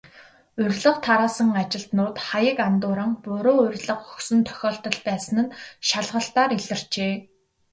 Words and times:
Урилга 0.61 1.01
тараасан 1.07 1.49
ажилтнууд 1.61 2.15
хаяг 2.27 2.57
андууран, 2.67 3.11
буруу 3.23 3.57
урилга 3.65 3.95
өгсөн 4.11 4.39
тохиолдол 4.47 4.97
байсан 5.07 5.37
нь 5.43 5.53
шалгалтаар 5.87 6.51
илэрчээ. 6.59 7.13